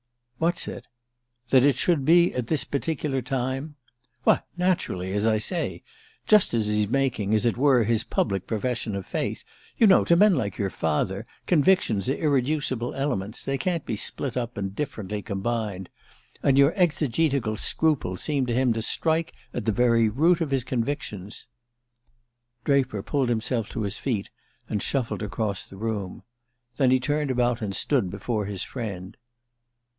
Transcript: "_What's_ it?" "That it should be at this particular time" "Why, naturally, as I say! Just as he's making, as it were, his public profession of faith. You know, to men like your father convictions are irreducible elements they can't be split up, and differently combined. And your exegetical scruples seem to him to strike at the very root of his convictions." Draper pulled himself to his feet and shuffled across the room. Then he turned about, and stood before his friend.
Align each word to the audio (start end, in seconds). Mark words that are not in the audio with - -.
"_What's_ 0.43 0.67
it?" 0.67 0.87
"That 1.51 1.63
it 1.63 1.75
should 1.75 2.03
be 2.05 2.33
at 2.33 2.47
this 2.47 2.63
particular 2.63 3.21
time" 3.21 3.75
"Why, 4.23 4.41
naturally, 4.57 5.13
as 5.13 5.27
I 5.27 5.37
say! 5.37 5.83
Just 6.25 6.55
as 6.55 6.65
he's 6.65 6.87
making, 6.89 7.35
as 7.35 7.45
it 7.45 7.55
were, 7.57 7.83
his 7.83 8.03
public 8.03 8.47
profession 8.47 8.95
of 8.95 9.05
faith. 9.05 9.43
You 9.77 9.85
know, 9.85 10.03
to 10.05 10.15
men 10.15 10.33
like 10.33 10.57
your 10.57 10.71
father 10.71 11.27
convictions 11.45 12.09
are 12.09 12.15
irreducible 12.15 12.95
elements 12.95 13.45
they 13.45 13.59
can't 13.59 13.85
be 13.85 13.95
split 13.95 14.35
up, 14.35 14.57
and 14.57 14.75
differently 14.75 15.21
combined. 15.21 15.87
And 16.41 16.57
your 16.57 16.73
exegetical 16.73 17.55
scruples 17.55 18.21
seem 18.23 18.47
to 18.47 18.55
him 18.55 18.73
to 18.73 18.81
strike 18.81 19.33
at 19.53 19.65
the 19.65 19.71
very 19.71 20.09
root 20.09 20.41
of 20.41 20.49
his 20.49 20.63
convictions." 20.63 21.45
Draper 22.63 23.03
pulled 23.03 23.29
himself 23.29 23.69
to 23.69 23.83
his 23.83 23.99
feet 23.99 24.31
and 24.67 24.81
shuffled 24.81 25.21
across 25.21 25.63
the 25.67 25.77
room. 25.77 26.23
Then 26.77 26.89
he 26.89 26.99
turned 26.99 27.29
about, 27.29 27.61
and 27.61 27.75
stood 27.75 28.09
before 28.09 28.47
his 28.47 28.63
friend. 28.63 29.15